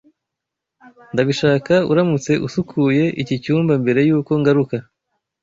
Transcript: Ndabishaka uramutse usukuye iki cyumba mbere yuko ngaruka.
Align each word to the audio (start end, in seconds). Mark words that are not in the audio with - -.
Ndabishaka 1.13 1.73
uramutse 1.91 2.31
usukuye 2.47 3.03
iki 3.21 3.35
cyumba 3.43 3.73
mbere 3.83 3.99
yuko 4.09 4.31
ngaruka. 4.39 4.75